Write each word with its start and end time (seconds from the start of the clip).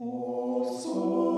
Oh, 0.00 0.62
o 0.62 1.37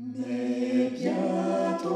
Mais 0.00 0.92
bientôt, 0.96 1.88